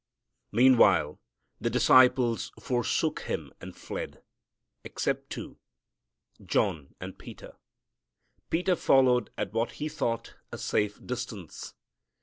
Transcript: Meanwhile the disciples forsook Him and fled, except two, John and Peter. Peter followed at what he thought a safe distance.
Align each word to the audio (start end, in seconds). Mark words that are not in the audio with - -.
Meanwhile 0.51 1.19
the 1.59 1.69
disciples 1.69 2.51
forsook 2.59 3.19
Him 3.19 3.53
and 3.61 3.75
fled, 3.75 4.23
except 4.83 5.29
two, 5.29 5.59
John 6.43 6.95
and 6.99 7.19
Peter. 7.19 7.53
Peter 8.49 8.75
followed 8.75 9.29
at 9.37 9.53
what 9.53 9.73
he 9.73 9.87
thought 9.87 10.37
a 10.51 10.57
safe 10.57 11.05
distance. 11.05 11.75